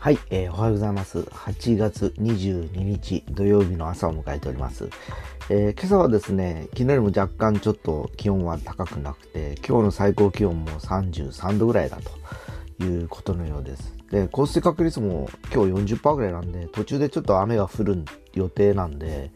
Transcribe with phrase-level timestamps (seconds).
[0.00, 1.18] はい、えーおはようございます。
[1.18, 4.88] 8月22日土曜日の朝を迎えております。
[5.50, 11.98] えー今朝はですね、昨日よりも若干ちょっと気温は高くなくて、今日の最高気温も33度ぐらいだ
[12.78, 13.94] ということのようです。
[14.10, 19.32] で、降水確率も今日40%ぐらいなんで、途中でちょっと雨が降る予定なんで、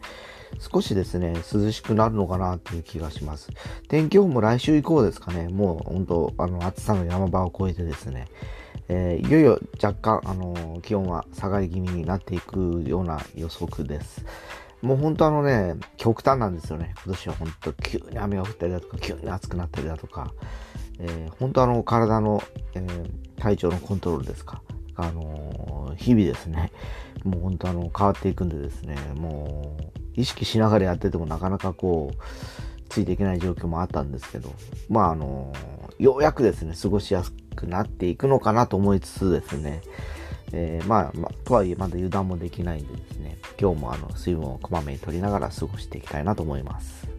[0.57, 3.49] 少しですね、涼しくなるのかなっていう気がします。
[3.87, 8.25] 天気予報も来週以降ですかね、もう本当、あの、暑さの山場を越えてですね、
[8.87, 14.25] えーいよいよ若干、あのー気温は下がり気味になっていくような予測です。
[14.81, 16.93] もう本当あのね、極端なんですよね。
[17.03, 20.31] 今年は本当急に雨が降ったりだとか、急に暑くなったりだとか、
[20.99, 22.43] えー本当あの、体の、
[22.75, 24.61] えー体調のコントロールですか。
[24.95, 26.71] あのー日々ですね、
[27.23, 29.83] もう本当あの、変わっていくんでですね、もう、
[30.13, 32.21] 意識しながらやっててもなかなかこう、
[32.89, 34.53] ついていけない状況もあったんですけど、
[34.89, 35.51] まああの、
[35.97, 39.81] ようやくですね、過ごしやすくくなっていくのかなと思いつつですね、
[40.51, 47.14] えーまあ、まあ、とはいえまだ油断もできないんでですね、今日もあの、水分をこまめに取りながら過ごしていきたいなと思います。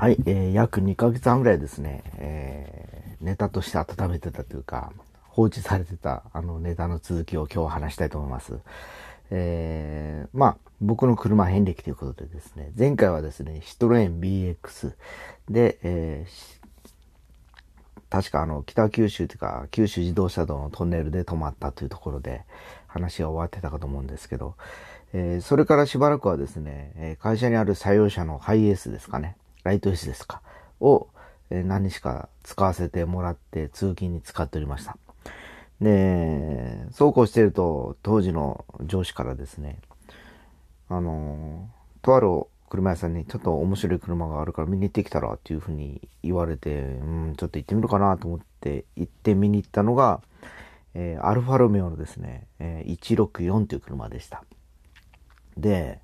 [0.00, 8.60] はい、えー約2ヶ月半ぐらいですね、えーネタとして温めてたというか、放置されてたあのネタの続きを今日は話したいと思います。
[9.32, 14.92] えーまあ、僕の車遍歴ということでですね、前回はですね、シトロエン BX
[15.50, 16.58] で、えー
[18.08, 22.42] 確かあの、北九州というか、九州自動車道のトンネルで止まったというところで
[22.86, 24.54] 話が終わってたかと思うんですけど、
[25.12, 29.36] えーそれからしばらくはですね、会社にある採用車のハイエースですかね、
[29.68, 30.40] ライトエースですか、
[30.80, 31.08] を、
[31.50, 34.96] え何日か使わせてもらって通勤に使っておりました。
[35.82, 39.78] で、そうこうしてると、当時の上司からですね、
[40.88, 41.68] あの
[42.00, 42.28] とある
[42.70, 50.22] 車屋さんにちょっと面白い車があるから見に行ってきたらっていうふうに言われて、うん、ちょっと行ってみるかなと思って行って見に行ったのが、
[50.94, 54.44] えーアルファロメオのですね、えー164という車でした。
[55.58, 56.00] で、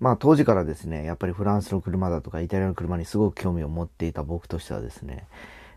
[0.00, 5.26] まあ当時からですね、やっぱりフランスの車だとかイタリアの車にすごく興味を持っていた僕としてはですね、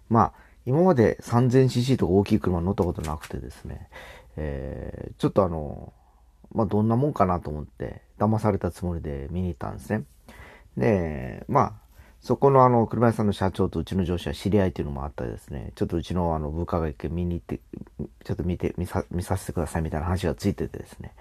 [0.09, 0.33] まあ
[0.65, 3.89] 今まで 3000cc とか大きい車乗ったことなくてですね、
[4.37, 5.93] えーちょっとあの、
[6.53, 10.03] まあどんなもんかなと思って騙されたつもりで見に行ったんですね。
[10.77, 11.73] で、まあ
[12.21, 17.59] そこのあの車屋さんの社長とうちの上司は知り合いっていうのもあったりですね、ちょっとうちのあの部下が一回見に行って、
[18.23, 21.15] ちょっと見て、見さ、見させてくださいみたいな話がついててですね、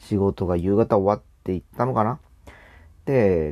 [0.00, 2.18] 仕事が夕方終わって行ったのかな、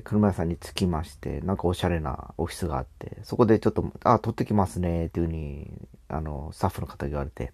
[0.04, 5.70] 車屋さんに着きまして、なんかおしゃれなオフィスがあって、そこでちょっと、あ、取ってきますね、っていうふうに、
[6.08, 7.52] あの、スタッフの方に言われて、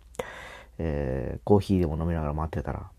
[0.78, 2.90] えーコーヒーでも飲みながら待ってたら、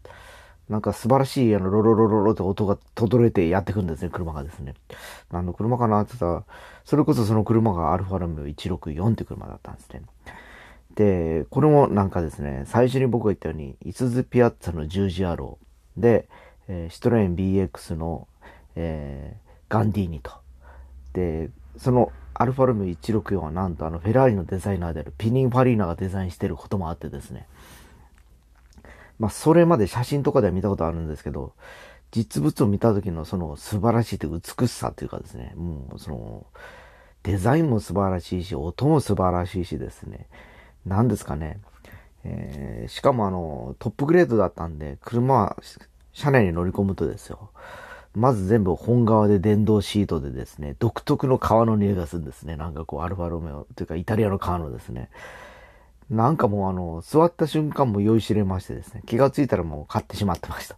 [0.69, 4.73] なんか素晴らしい、あの、ロロロロロって音が轟いてやってくるんですね、車がですね。
[5.31, 6.01] 何の車かな？
[6.01, 6.43] って言ったら、
[6.83, 10.01] それこそその車がアルファロメオ164って車だったんですね。
[10.95, 16.27] で、これもなんかですね、最初に僕が言ったように、イスズピアッツァの十字アローで、
[16.67, 18.27] えーシトロエン BX の、
[18.75, 20.31] えーガンディーニと。
[21.13, 27.47] で、そのアルファロメオ164はなんとあのフェラーリのデザイナーであるピニン・ファリーナがデザインしてることもあってですね。
[29.17, 31.53] まあそれまで写真とかでは見たことあるんですけど、
[32.11, 36.45] 実物を見た時のその素晴らしいという美しさというかですね、もうその、
[37.23, 40.27] デザインも素晴らしいし、音も素晴らしいしですね、
[40.85, 41.59] 何ですかね、
[42.23, 45.57] えーしかもあの、トップグレードだったんで、車は
[46.13, 47.49] 車内に乗り込むとですよ、
[48.15, 52.55] まず全部本革で電動シートでですね、独特の革の匂いがするんですね。
[52.55, 55.09] なんかこう、アルファロメオというかイタリアの革のですね。
[56.09, 60.77] なんかもうあの、座った瞬間も酔いしれましてですね、気がついたらもう買ってしまってました。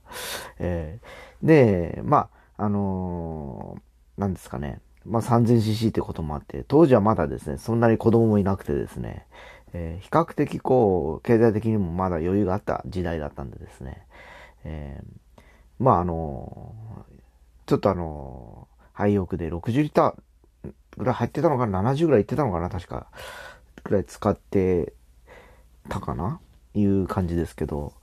[0.60, 1.08] えー
[1.44, 9.28] で、まあ、あのーなんですかね、まあ 3000cc ってこともあって、当時はまだですね、そんなに子供もいなくてですね、
[9.74, 14.08] えー比較的こう、経済的にもまだ余裕があった時代だったんでですね、
[14.64, 15.42] えー
[15.80, 17.17] まああのー
[17.68, 22.70] ちょっとあのー廃屋で60リッターぐらい入ってたのかな ?70 ぐらいいってたのかな？
[22.70, 23.06] 確か。
[23.84, 24.94] ぐらい使って
[25.88, 26.40] たかな？
[26.74, 27.94] いう感じですけど、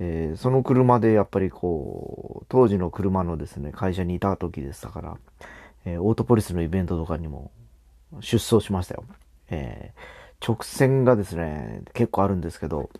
[0.00, 5.16] えーその車でやっぱりこう、当時の車のですね、会社にいた時でしたから、
[5.84, 7.52] えーオートポリスのイベントとかにも
[8.20, 9.04] 出走しましたよ。
[9.50, 10.00] えー
[10.44, 12.90] 直線がですね、結構あるんですけど、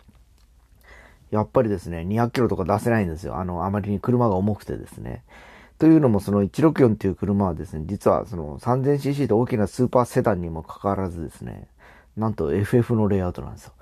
[1.31, 3.35] やっぱりですね、200キロとか出せないんですよ。
[3.37, 5.23] あの、あまりに車が重くてですね。
[5.77, 11.67] というのもその164っていう車はですね、実はその 3000cc と大きなスーパーセダンにもかかわらずですね、
[12.15, 13.73] なんと FF のレイアウトなんですよ。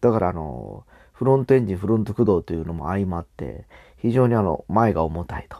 [0.00, 3.64] だからあの、フロントエンジン、フロント駆動というのも相まって、
[3.98, 5.58] 非常にあの、前が重たいと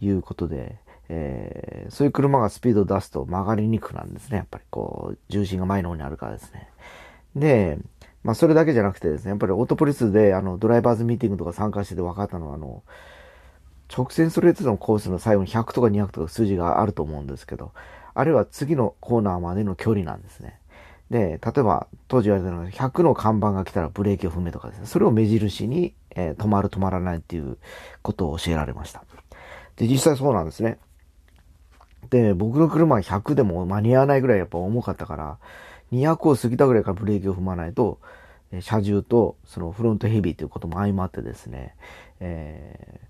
[0.00, 0.78] いうことで、
[1.08, 4.38] えー、そういう車がスピードを出すと曲がりにくくなるんですね。
[4.38, 6.68] やっぱりこう、重心が前の方にあるからですね。
[7.34, 7.78] で、
[8.22, 12.82] まあそれだけじゃなくてですね、やっぱりオートポリスであのドライバーズミーティングとか参加してて分かったのは、あの、
[13.94, 17.72] 直線ストレートのコースの最後に100とか200とか数字があると思うんですけど、
[18.14, 20.58] あれは次のコーナーまでの距離なんですね。
[21.10, 27.56] で、例えば当時言われたのが100の看板が来たらブレーキを踏めとかですね、それを目印に、えー、止まる止まらないっていう
[28.02, 29.04] ことを教えられました。
[29.76, 30.78] で、実際そうなんですね。
[32.10, 35.38] で、僕の車は100でも間に合わないぐらいやっぱ重かったから、
[35.92, 37.98] 200を過ぎたぐらいからブレーキを踏まないと、
[38.60, 41.74] 車重とそのフロントヘビーということも相まってですね、
[42.20, 43.00] え、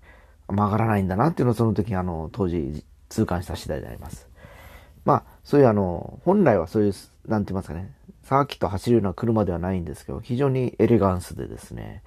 [0.51, 4.27] 曲がらないんだなっていうのをその時あの、当時痛感した次第であります。
[5.05, 6.93] まあ、そういうあの、本来はそういう、
[7.27, 7.93] なんて言いますかね、
[8.23, 12.03] サーキット走るような車ではないんですけど、非常にエレガンスでですね、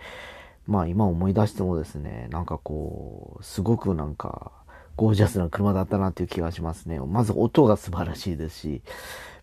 [0.66, 4.52] まあ今思い出してもですね、なんかこう、すごくなんか、
[4.96, 7.00] ゴージャスな車だったなっていう気がしますね。
[7.00, 8.82] まず音が素晴らしいですし、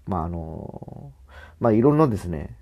[0.07, 1.11] まああの、
[1.59, 2.55] まあいろんなですね、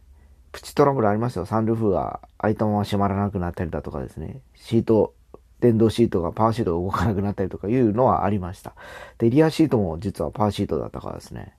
[0.51, 1.45] プチトラブルありましたよ。
[1.45, 5.13] サンルーフが開いたまま閉まらなくなったりだとかですね、シート、
[5.59, 8.73] 電動シートがパワーシートが動かなくなったりとかいうのはありました。
[9.17, 11.53] で、リアシートも実はパワーシートだったからですね、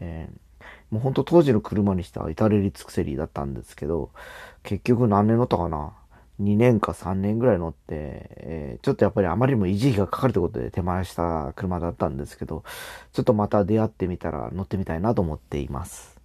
[0.00, 4.10] えー、もうほんと当時の車にしては至れり尽くせりだったんですけど、
[4.62, 5.92] 結局何年乗ったかな
[6.40, 12.64] ？2年か3年ぐらい乗って、えー、ちょっとやっぱりあまりにも維持費がかかるということで手前した車だったんですけど、
[13.12, 16.18] ちょっとまた出会ってみたら乗ってみたいなと思っています。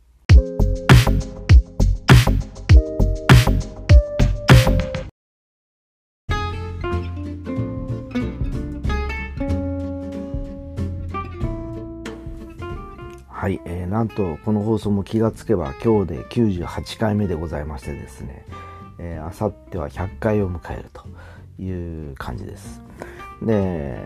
[13.97, 18.45] なんとこの放送も気がつけば今日で98回目でございましてですね、
[18.99, 21.03] えー、あさっては100回を迎えると
[21.59, 22.83] いう感じです。
[23.41, 23.97] で、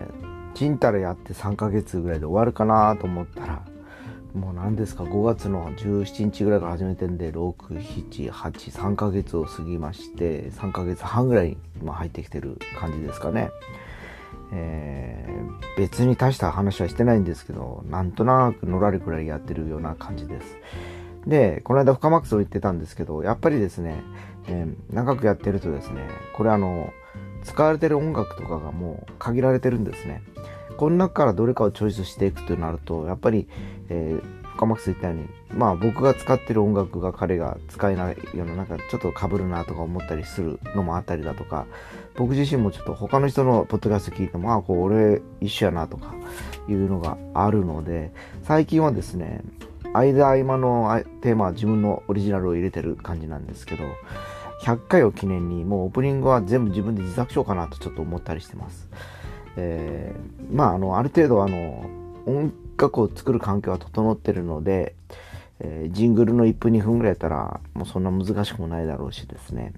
[0.54, 3.62] ちんたらやって3ヶ月ぐらいで終わるかなと思ったら、
[4.32, 13.50] もう何ですか、5月の17日ぐらいから始めてんで、6、7、8、3ヶ月を過ぎまして、3ヶ月半ぐらい今入ってきてる感じですかね。
[14.52, 20.58] えー、別に大した話はしてないんですけど、なんとなくのらりくらいやってるような感じです。
[21.26, 24.02] で、この間深マックスを言ってたんですけど、やっぱりですね、
[24.48, 26.02] えー、長くやってるとですね、
[26.34, 26.92] これあの、
[27.44, 30.22] 使われてる音楽とかがもう限られてるんですね。
[30.76, 33.48] この中からどれかをチョイスしていくとなると、やっぱり、
[33.88, 41.66] えー、深マックス言ったように、まあ僕が使ってる音楽が彼が使えないような、なんかちょっと被るなとか思ったりするのもあったりだとか、
[42.16, 46.14] 僕自身もちょっと他の人のポッドキャスト聞いても、ああ、こう俺一緒やなとか
[46.68, 48.12] いうのがあるので、
[48.42, 49.42] 最近はですね、
[49.94, 53.84] 間合間のテーマは自分のオリジナルを入れてる感じなんですけど、
[54.62, 58.88] 100回を記念にもうオープニングは全部自分で自作しようかなとちょっと思ったりしてます。
[59.56, 61.84] えー、まあ、あの、ある程度あの、
[62.26, 64.94] 音楽を作る環境は整ってるので、
[65.60, 69.72] えー、ジングルの1分2分ぐらいやったら、もうそんな難しくもないだろうしですね。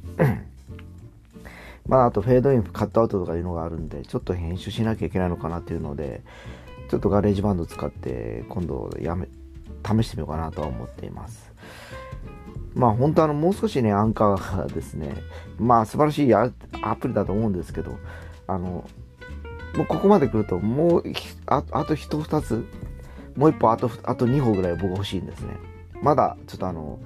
[1.86, 6.22] まあ、あとフェードイン、カットアウトとかいうのがあるんで、ちょっと編集しなきゃいけないのかなっていうので、
[6.90, 9.28] ちょっと GarageBand 使って今度やめ、
[9.86, 11.52] 試してみようかなとは思っています。
[12.74, 15.14] まあ本当あのもう少しね、アンカーがですね、
[15.58, 16.50] まあ素晴らしいア
[16.98, 17.98] プリだと思うんですけど、
[18.46, 18.88] あの、
[19.76, 21.04] もうここまで来ると、もう
[21.46, 22.66] ああと1、2つ、
[23.36, 25.56] もう1歩、あと、あと2歩ぐらい僕欲しいんですね。
[26.02, 26.98] まだちょっとあの、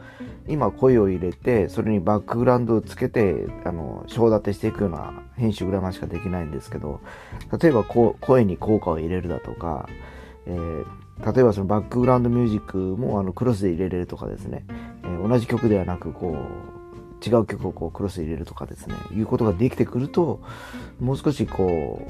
[0.48, 7.00] 今声を入れて、それにバックグラウンドをつけて、あの、章立てしていくような編集ぐらいましかできないんですけど、
[7.60, 9.88] 例えばこう声に効果を入れるだとか、
[10.46, 14.64] えー、例えばそのバックグラウンドミュージックもあのクロスで入れれるとかですね、
[15.04, 18.94] えー、同じ曲ではなくこう違う曲をこうクロス入れるとかですね。
[19.12, 20.40] いうことができてくると
[21.00, 22.00] もう少しこ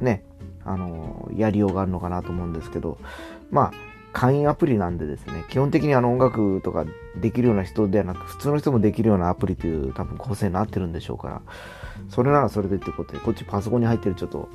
[0.00, 0.24] うね
[0.64, 2.98] あのやりようがあるのかなと思うんですけど
[3.50, 6.84] まあ会員アプリなんでですね基本的にあの音楽とか
[7.16, 11.42] できるような人ではなく普通の人もできるようなアプリという多分構成になってるんでしょうから
[12.08, 14.48] それならそれでってことでこっちパソコンに入ってるちょっと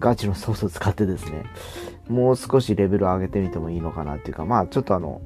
[0.00, 1.44] ガチのソースを使ってですね、
[2.08, 5.22] もう少しレベル上げてみてもいいのかなっていうか、まあちょっとあの、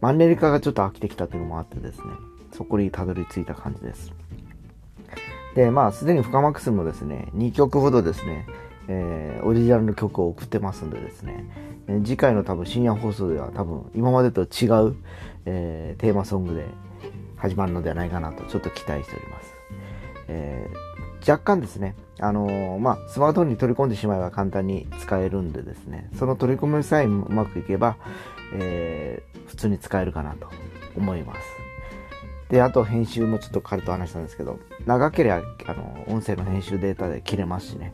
[0.00, 2.04] マンネリ化がちょっと飽きてきたっていうのもあってですね、
[2.52, 4.12] そこにたどり着いた感じです。
[5.54, 8.46] で、まあすでに深マックスもですね、2曲ほどですね、
[8.88, 11.44] えー、オリジナルの曲を送ってますんでですね、
[11.88, 14.96] えー、次回の多分深夜放送では多分今までと違う、
[15.46, 16.66] えー、テーマソングで
[17.36, 19.54] 始まるのではないかなとちょっと期待しております。
[20.28, 20.90] えー
[21.26, 27.96] 若干ですね、あの、まあ、スマートフォンに取り込んでしまえば簡単に使えるんでですね、その取り込みさえうまくいけば、
[28.54, 30.48] え、普通に使えるかなと
[30.96, 31.40] 思います。
[32.48, 37.92] で、あと編集もちょっと彼と話したんですけど、長ければ、あの、音声の編集データで切れますしね、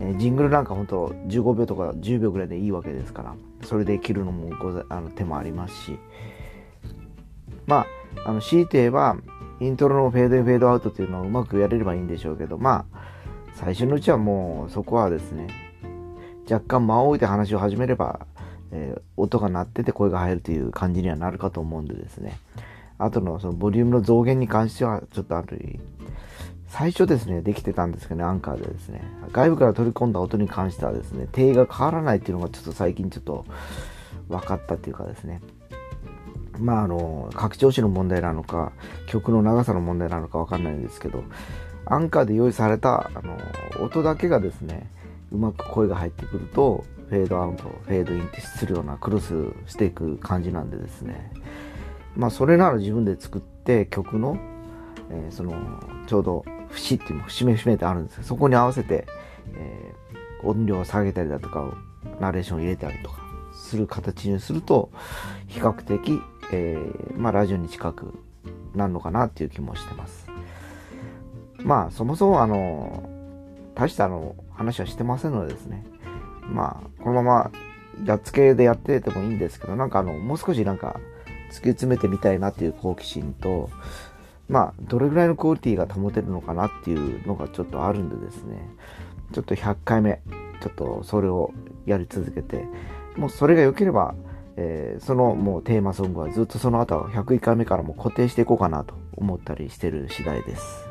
[0.00, 5.98] え、ジングルなんか本当15秒とか10秒ぐらいでいいわけですから、それで切るのもござあの手もありますし、
[7.66, 7.86] ま
[8.24, 9.16] あ、あの、強いて言えば、
[9.60, 12.98] イントロのフェードインフェードアウトっていうのをうまくやれればいいんでしょうけど、まあ、
[13.54, 15.48] 最初のうちはもうそこはですね、
[16.50, 18.26] 若干間を置いて話を始めれば、
[18.70, 22.38] えー、音が鳴ってて声が入るという感じにはなるかと思うんでですね、
[22.98, 25.78] 後のそのボリュームの増減に関してはちょっとある
[26.68, 33.44] 最初ですね、できてたんですけどね、アンカーでですね、外部から取り込んだ音に関してはですね、定が変わらないっていうのがちょっと最近ちょっと
[34.28, 35.40] 分かったっていうかですね、
[36.58, 38.72] まああの、拡張子の問題なのか、
[39.06, 41.22] 曲の長さの問題なのかわかんないんですけど、
[41.84, 43.38] アンカーで用意されたあの
[43.84, 44.90] 音だけがですね、
[45.30, 51.32] うまく声が入ってくると、フェードアウト、フェードインってするようなクロスしていく感じなんでですね、
[52.16, 54.36] まあそれなら自分で作って曲の、
[55.10, 55.54] えー、その、
[56.06, 59.06] ちょうど節っていうの節目節目ってあるんですけど、そこに合わせて、
[59.54, 61.76] えー、音量を下げたりだとか、
[62.20, 63.18] ナレーションを入れたりとか
[63.52, 64.90] する形にすると、
[65.48, 66.20] 比較的
[66.52, 68.14] えー、まあ、ラジオに近く
[68.74, 70.26] なるのかなっていう気もしてます。
[71.58, 73.08] まあ、そもそもあの、
[73.74, 75.84] 大したあの、話はしてませんのでですね。
[76.42, 77.50] まあ、このまま、
[78.04, 81.00] やっつけでやっててもいいんですけど、なんかあの、もう少しなんか、
[81.50, 83.70] 突き詰めてみたいなっていう好奇心と、
[84.48, 88.68] まあ、どれぐらいのクオリティが保てるのかなっていうのがちょっとあるんでですね、
[89.32, 90.20] ちょっと100回目、
[90.60, 91.52] ちょっとそれを
[91.84, 92.66] やり続けて、
[93.16, 94.14] もうそれが良ければ、
[94.56, 100.85] えー、そのもうテーマソングはずっとその後101回目からも固定していこうかなと思ったりしてる次第です。